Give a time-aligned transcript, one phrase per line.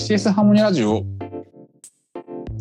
[0.00, 1.04] CS ハーモニーラジオ。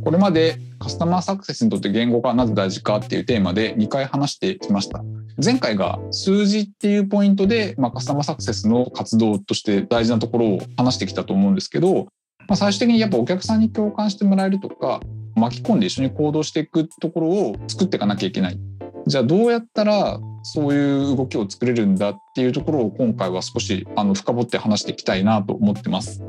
[0.04, 5.02] これまでカスタマーサクセスにとって言語化はなぜ大事かっていうテーマで2回話してきました。
[5.44, 12.07] 前回が数字っていうポイントで、まあ、カスタマーサクセスの活動として大事なところを話してきたと思うんですけど、
[12.39, 15.00] まあ、最終的にやっぱお客さんに共感してもらえるとか
[15.36, 18.60] 巻き込んで一緒に行動していくところを作っていかなきゃいけない。
[19.07, 26.21] じゃあどうやったらそういう動きを作れるんだっていうところを今回は少しあの深掘って話していきたいなと思ってます。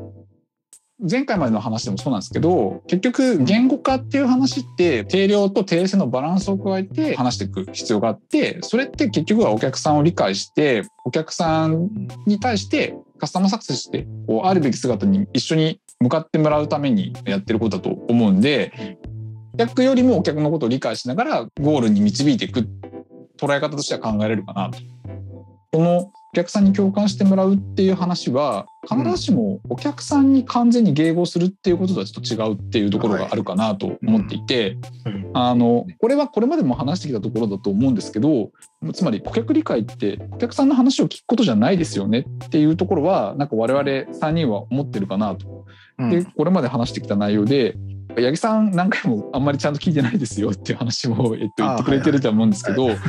[1.08, 11.90] 前回までの話でもそうなんですけど結局言語化っていう話って定量と定性のバランスを加えて話していく必要があってそれって結局はお客さんを理解してお客さん
[12.26, 18.98] に対してカスタマーサクセスしてこうあるべき姿に一緒に向かってもらうためにやってることだと思うんで
[19.58, 22.68] 客よりもお客のことを理解しながらゴールに導いていく
[23.38, 24.78] 捉え方としては考えられるかなと。
[25.72, 34.76] このお客さんに共感してもらうっていう話は必ずしもお客さんに完全に迎合するっていうこととはちょっと違うっていうところがあるかなと思っていて、
[35.32, 38.50] あのこれはこれまでも話してきたところだと思うんですけど
[38.92, 45.66] つまり顧客理解ってお客さんの話を聞くことじゃないですよねっていうところはなんか我々3人は思ってるかなと。
[45.98, 47.76] でこれまで話してきた内容で
[48.16, 53.00] 八木さん何回もあんまりちゃんと聞いてないですよっていう話も、えっと、言ってくれてると思うんですけど、はいはい、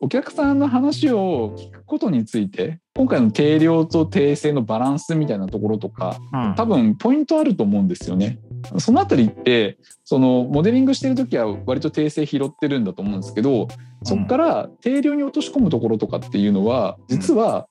[0.00, 8.38] お客さんの話を聞くことについて今回の定量と定性のバランスみたいなところとか、うん、多分ポイントあると思うんですよね。
[8.78, 13.66] そのあたりってそのモデリングしてる時は割と訂正拾ってるんだと思うんですけど
[14.04, 17.66] そこから定量に落とし込むところとかっていうのは実は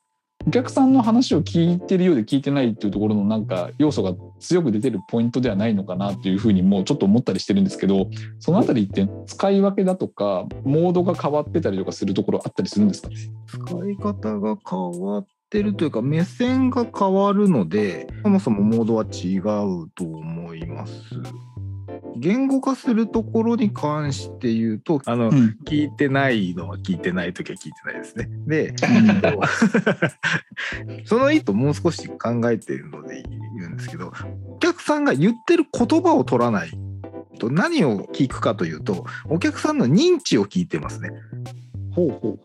[0.46, 8.08] お客さんの話を聞いてるようで聞いてないっていうところのなんか要素が強く出てるポイントではないのかなっていうふうにもうちょっと思ったりしてるんですけど
[8.40, 13.10] そのあたりって使い分けだとかモードが変わってたりとかするところあったりするんですか？
[13.46, 19.38] 使い方が変わってるというか目線が変わるのでそもそもモードは違
[19.86, 20.94] うと思います。
[22.18, 28.30] 言語化するところに関して言うと、あの、うん、聞いてないのは聞いてない時は聞いてないですね。
[28.48, 28.76] で、
[31.06, 33.24] その意図もう少し考えているので
[33.58, 34.14] 言うんですけど、
[34.48, 36.72] お客さんが言ってる言葉を取らない
[37.40, 41.10] と何を聞くかというと、お客さんの認知を聞いてますね。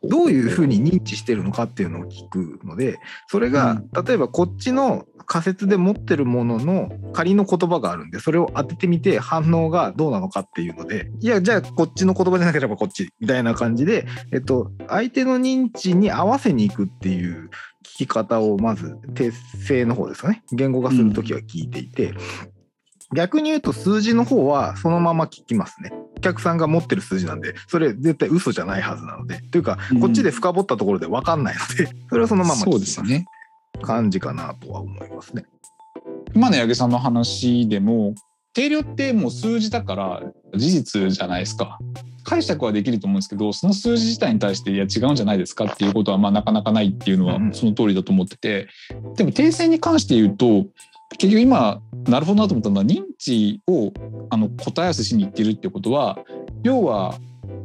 [0.03, 2.99] どういうふうに認知してるのかっていうのを聞くので
[3.29, 17.51] それが、例えばこっちの仮説で持ってるものの仮の言葉があるんでそれを当ててみて反応がどうなのかっていうのでいやじゃあこっちの言葉じゃなければこっちみたいな感じで、えっと、相手の認知に合わせにいくっていう
[17.87, 19.33] 聞き方をまず訂
[19.67, 20.43] 正の方ですかね。
[20.53, 22.13] 言語化する時は聞いていて、
[23.15, 25.93] 逆に言うと数字の方はそのまま聞きますね。
[26.17, 29.41] お客さんが持ってる数字なんで、それ絶対嘘じゃないはずなので。
[29.51, 32.57] というか、こっちで深掘ったところで分かんないので、 それはそのまま。
[32.57, 33.27] そうですね。
[33.83, 35.45] 感じかなとは思いますね。
[36.35, 38.15] 今の八木さんの話でも、
[38.55, 40.23] 定量ってもう数字だから
[40.55, 41.79] 事実じゃないですか。
[42.25, 48.69] 解釈はできると思うんですけどその数字自体に対していや違うんじゃないですかっていうことはまあなかなかないっていうのはその通りだと思ってて、
[49.17, 50.67] でも訂正に関して言うと
[51.19, 53.93] 結局今なるほどなと思ったのは認知を
[54.31, 56.19] あの答え合わせしに行ってるってことは
[56.63, 57.15] 要は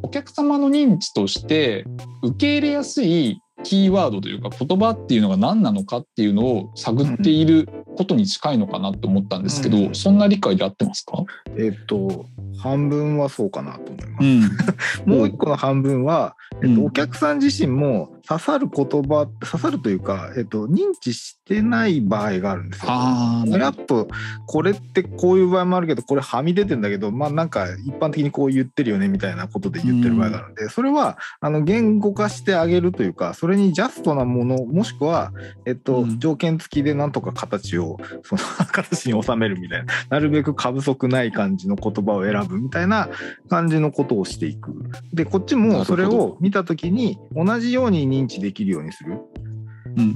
[0.03, 1.85] お客様の認知として
[2.23, 11.23] 受け入れやすいキーワードというか言葉っていうのが何なのかっていうのを探っていることに近いのかなと思ったんですけど、うん、そんな理解で合ってますか？
[11.57, 12.25] えっ、と
[12.57, 15.05] 半分はそうかなと思います。
[15.05, 22.91] うん、 もう一個の半分は、えっと、お客さん自身も刺さる言葉刺さるというか、えっと、認知してない場合があるんですよ。
[23.57, 24.07] やっと
[24.47, 35.31] これってこういう場合もあるけどこれはみ出てんだけどまあなんか一般的にこう言ってるよねみたいなことで言ってる場合があるんで、それはあの言語化してあげるというかそれにジャストなものもしくは、
[35.65, 43.09] えっと、条件付きでなんとか形をその 形に収めるみたいななるべく過不足ない感じの言葉を選ぶみたいな
[43.49, 44.73] 感じのことをしていく。
[45.13, 49.17] でこっちもそれを見た時に同じように認知できるようにする。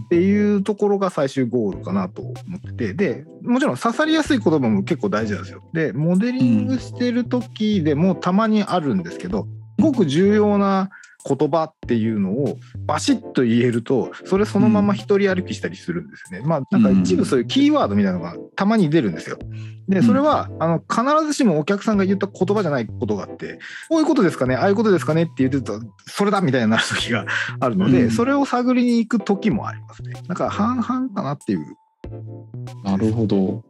[0.05, 5.61] っていうところが最終ゴールかなと思っててでもちろん刺さりやすい言葉も結構大事なんですよ。
[5.73, 9.47] でモデリングしてる時でもたまにあるんですけど
[9.77, 10.89] すごく重要な
[11.27, 16.41] 言葉っていうのをバシッと言えるとそれそのまま一人歩きしたりするんですね。
[16.45, 19.39] まあなんか一部そういうキーワードみたいなのがたまに出るんですよ。
[19.87, 27.25] でそれはあの必ずしもお客さんが言った言葉じゃないことがあってこういうことですかねああいうことですかねって言ってるとそれだみたいになる時が
[27.59, 30.13] あるので、それを探りに行く時もありますね。
[30.27, 31.65] だから半々かなっていう。
[32.83, 33.63] なるほど。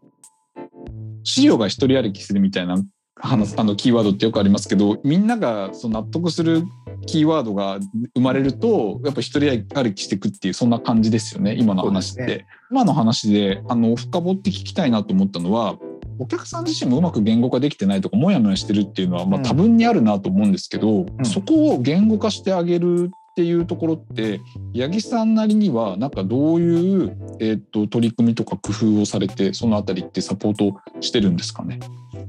[1.23, 2.77] 資料が一人歩きするみたいな
[3.15, 6.63] 話あのキーワードってよくありますけどみんながその納得する
[7.05, 7.79] キーワードが
[8.15, 12.25] 生まれるとやっぱ一人歩きしていくっていうそんな感じですよね今の話って。
[12.25, 15.77] ね、今の話であの深掘って聞きたいなと思ったのは
[16.17, 24.39] お客さん自身もうまく言語化できてないとかモヤモヤしてるっていうのは、まあ、多分にあるなと思うんですけど、うん、そこを言語化してあげるっていうところって
[24.73, 31.79] 八木さんなりにはなんかどういう、えーと、取り組みとか工夫をされてそのあたりってサポートしてるんですかね？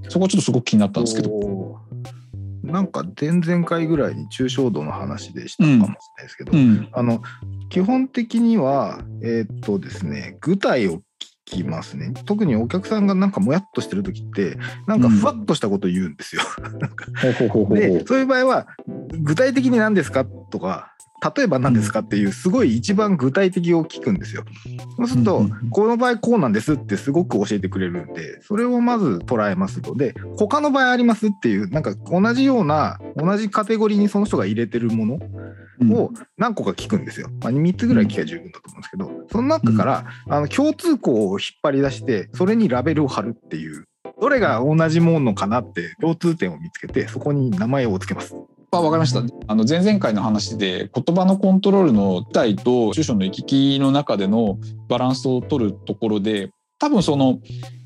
[0.09, 1.31] そこはちょっとすごく気になったんですけど。
[2.67, 7.23] なんか前々回ぐらいに抽象度の話でしたかもしれないですけど、うんうん、あの
[7.69, 11.03] 基本的にはえっ、とですね具体を
[11.47, 12.13] きますね。
[12.27, 16.43] 特にお客さんがなんかもやっとしてる時ってなんかふわっとしたことを言うんですよ。
[17.71, 18.67] でそういう場合は
[19.21, 20.96] 具体的に何ですかとか
[21.37, 24.45] 例えば何ですかっていうすごい一番具体的を聞くんですよ。
[24.97, 37.29] そうすると、この場合こうなんですってすごく教えてくれるんで、それをまず捉えますので、他の場合ありますっていう、なんか同じような、同じカテゴリーにその人が入れてるものを何個か聞くんですよ。
[37.41, 43.85] まあ、3つぐらい聞けば十分だと思うんですけど、その中からあの共通項を引っ張り出して、それにラベルを貼るっていう。
[44.19, 48.35] どれが同じものかなって共通点を見つけてそこに名前を付けます。
[48.79, 49.23] あ、わかりました。
[49.47, 54.59] あの前々回の話で言葉のコントロールの体と中小の行き来の中での
[54.89, 57.39] バランスを取るところで多分その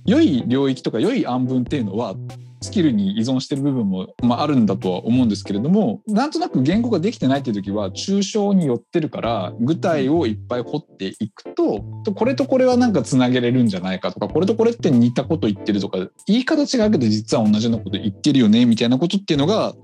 [0.07, 2.15] 良い領域とか良い案文っていうのは
[2.63, 11.83] スキルに依存してる部分も、まあ、あるんだとは思うんですけれどもなんとなく言語ができてないっていう時は抽象に寄ってるから具体をいっぱい掘っていくと
[12.15, 19.75] これとこれはなんかつなげれるんじゃないかとかこれとこれって似たこと言ってるとか言い方違うけど実は同じようなこと言ってるよねみたいなことっていうのが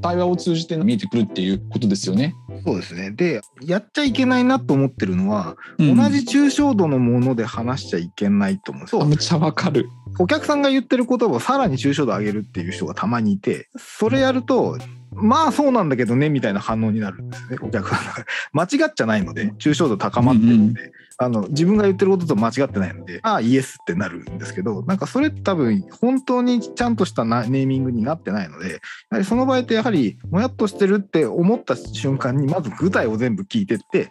[0.00, 2.34] 対話を通じて見えてくるっていうことですよね。
[2.64, 3.10] そうですね。
[3.10, 9.04] で、やっちゃいけないなと思ってるのは、うん、同じ抽象度のもので話しちゃいけないと思うんですよ。
[9.04, 9.88] めっちゃわかる。
[10.18, 14.78] お客さんが言ってる言葉をさらに抽象度上げるっていう人がたまにいて、それやると、
[15.12, 28.78] まあそうなんだけどねみたいな反応になるんですねお客さんが間違っちゃないので抽象度高まってるんで、うんうん、あの自分が言ってることと間違ってないのでああイエスってなるんですけどなんかそれって多分本当にちゃんとしたネーミングになってないのでや
[29.10, 34.10] はりその場合ってやはりもやっとしてるって思った瞬間にまず具体を全部聞いてって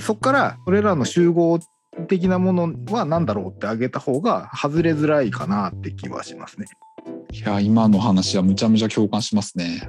[0.00, 1.60] そこからそれらの集合
[2.08, 6.66] 的なものは何だろうってあげた方が外れづらいかなって気はしますね。
[7.32, 9.88] いや今の話はむちゃむちゃ共感しますね。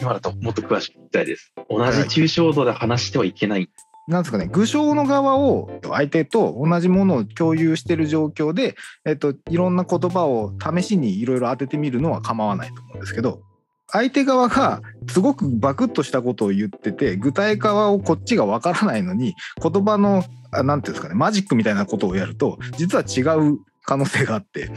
[0.00, 1.52] 今だともっと詳しく聞きたいです。
[1.68, 3.68] 同じ抽象度で話してはいけない。
[4.06, 13.40] なんですかね、具象の側を相手と同じものを共有している状況で、えっと、いろんな言葉を試しにいろいろ当ててみるのは構わないと思うんですけど、
[13.88, 24.70] 相手側がすごくバクッとしたことを言ってて具体化をこっちがわからないのに言葉の何ていうんですかねマジックみたいなことをやると実は違う可能性があって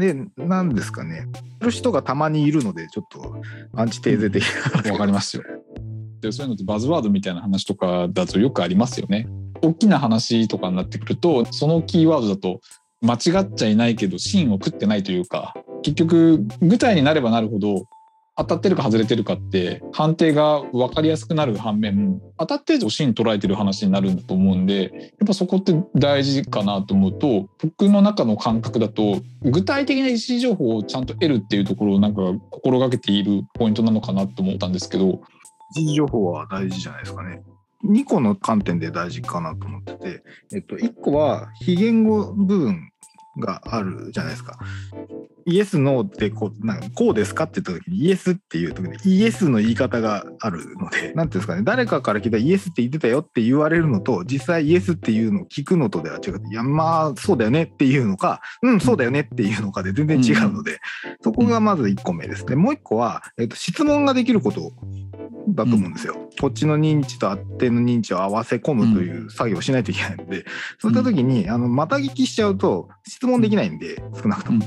[0.00, 1.26] で、なんですかね、
[1.60, 3.36] る人がたまにいるので、ちょっと
[3.74, 4.42] アンチテーゼ的
[4.84, 4.92] な。
[4.92, 5.42] わかりますよ。
[6.20, 9.26] でそういうのってバズワードみたいな話とかだとよくありますよね。
[9.62, 12.60] 大きな話とかになってくると、そのキーワードだと
[13.02, 17.86] 間違っちゃいないけど芯を食ってないというか、結局具体になればなるほど
[18.40, 35.20] 当たってるか外れてるかって判定が分かりやすくなる反面当たってると芯捉えてる話になるんだと思うんでやっぱそこって大事かなと思うと僕の中の感覚だと具体的な一時情報をちゃんと得るっていうところをなんか心がけているポイントなのかなと思ったんですけど
[35.70, 37.42] 一時情報は大事じゃないですかね。
[37.84, 40.22] 2個の観点で大事かなと思ってて、
[40.52, 42.90] えっと、1個は非言語部分
[43.38, 44.58] があるじゃないですか。
[45.46, 60.78] イエス、ノーってこう、なんかこうですかって言った時にイエスっていう時にイエスの言い方があるので、なんていうんですかね、誰かから聞いたイエスって言ってたよって言われるのと、実際イエスっていうのを聞くのとでは違って、いや、まあ、そうだよねっていうのか、うん、そうだよねっていうのかで全然違うので、
[61.22, 62.56] そこがまず1個目ですね。
[62.56, 64.72] もう1個は、えっと、質問ができること
[65.54, 66.14] だと思うんですよ。
[66.16, 70.44] うん、こっちの認知とあっての認知を合わせ込むという作業をしないといけないので、
[70.78, 74.66] そういった時に、あの、また聞きしちゃうと質問できないんで、少なくとも。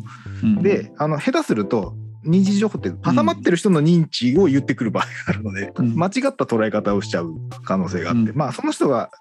[0.62, 9.12] で、あの、下手すると、認知情報って挟まってる人の認知を言ってくる場合があるので、うん、間違った捉え方をしちゃう可能性があって、うん、まあその人が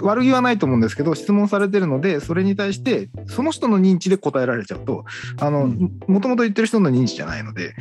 [0.00, 5.04] 悪気はないと思うんですけど質問されてるのでそれに対してその人の認知で答えられちゃうと
[5.40, 5.66] あの
[6.06, 7.74] もともと言ってる人の認知じゃないので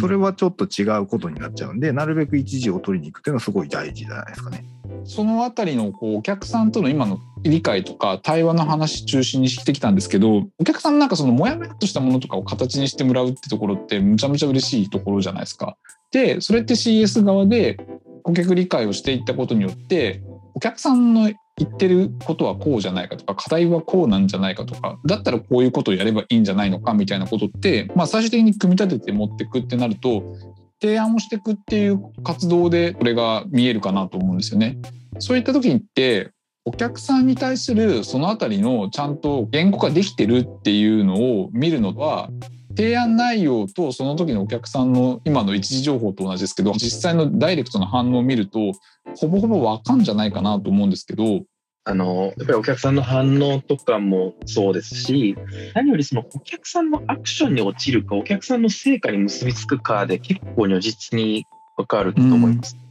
[0.00, 4.64] それはちょっと違うことになっちゃうんでなるべく一時を取りに行くっていうのはすごい大事じゃないですかね。
[5.08, 15.76] そのあたりのこうお客さんとの今の理解とか対話の話中心にしてきたんですけどお客さんなんかそのモヤモヤとしたものとかを形にしてもらうってところってむちゃむちゃ嬉しいところじゃないですか。
[16.12, 17.78] でそれって CS 側で
[18.22, 20.22] 顧客理解をしていったことによって
[20.54, 30.36] お客さんの言ってることはこうじゃないかとか課題はこうなんじゃないかとかだったらこういうことをやればいいんじゃないのかみたいなことって、まあ、最終的に組み立てて持ってくってなると
[30.80, 34.78] 提案をしていくっていう活動でこれが見えるかなと思うんですよね。
[35.18, 36.30] そういった時って
[36.64, 42.28] お客さんに対するそのあたりのちゃんと言語化できてるっていうのを見るのは
[42.76, 48.72] 提案内容とその時のお客さんの今の一時情報と同じですけど実際のダイレクトな反応を見ると
[49.16, 51.42] ほぼほぼわかんじゃないかなと思うんですけど
[51.88, 55.36] あの、やっぱりお客さんの反応とかもそうですし、
[55.74, 61.46] 何よりそのお客さんのアクションに落ちるか、お客さんの成果に結びつくかで結構如実に
[61.78, 62.76] 分かると思います。
[62.76, 62.87] うん、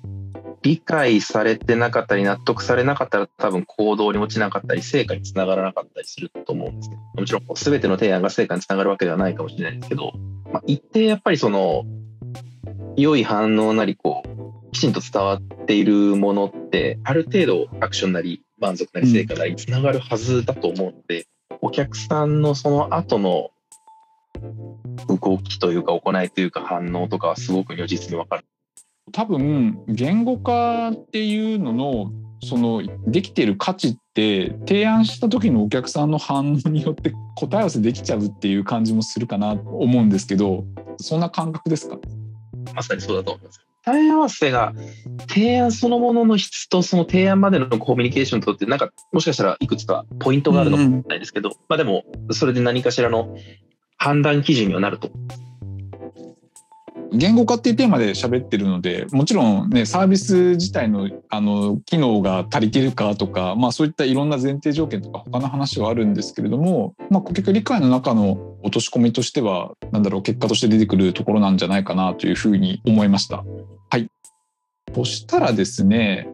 [0.62, 10.14] 理解されてなかったり、納得されなかったら多分行動に落ちなかったり、成果につながらなかったりすると思うんですけど、もちろん全ての提案が成果につながるわけではないかもしれないですけど、
[10.52, 11.86] まあ、一定やっぱりその、
[12.96, 23.52] 良い反応なり、こう、きちんと伝わっているものって、ある程度アクションなり満足なり成果なりつながるはずだと思うので、うん、お客さんのその後の
[25.08, 28.46] 動きというか行いというか反応とかはすごく如実に分かる。
[29.12, 32.12] 多分言語化っていうのの
[32.44, 40.64] そのできてる価値って提案した時のお客さんの反応によって答え合わせできちゃうっていう感じもするかなと思うんですけど
[40.98, 41.98] そんな感覚ですか？
[42.76, 43.60] まさにそうだと思います。
[43.86, 44.74] 答え合わせが
[45.30, 53.38] 提案そのものの質とその提案までのコミュニケーションとってなんかもしかしたらいくつかポイントがあるのかもしれないですけど、うん、まあでもそれで何かしらの
[53.98, 55.10] 判断基準にはなると
[57.14, 73.44] 言語化っていうテーマで喋ってるのでもちろんねサービス自体のあの機能が足りてるかとか、まあ、そういったいろんな前提条件とか他の話はあるんですけれども、まあ、顧客理解の中の落とし込みとしてはなんだろう結果として出てくるところなんじゃないかなというふうに思いました。
[73.90, 74.10] はい
[74.96, 76.30] そしたらですね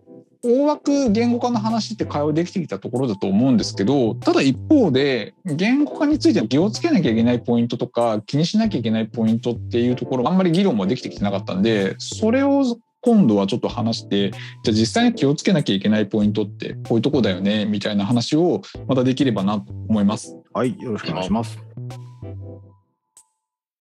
[0.45, 20.37] 大枠言語化の話って会話できてきたところだと思うんですけどただ一方で言語化について気をつけなきゃいけないポイントとか気にしなきゃいけないポイントっていうところあんまり議論もできてきてなかったんでそれを今度はちょっと話してじゃあ実際に気をつけなきゃいけないポイントってこういうとこだよねみたいな話をまたできればなと思います。
[20.53, 21.72] はいよろしくお願いします。